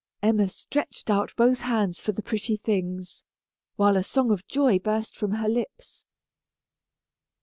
Emma 0.23 0.47
stretched 0.49 1.11
out 1.11 1.31
both 1.35 1.59
hands 1.59 1.99
for 1.99 2.11
the 2.11 2.23
pretty 2.23 2.57
things, 2.57 3.23
while 3.75 3.95
a 3.95 4.03
song 4.03 4.31
of 4.31 4.43
joy 4.47 4.79
burst 4.79 5.15
from 5.15 5.33
her 5.33 5.47
lips. 5.47 6.07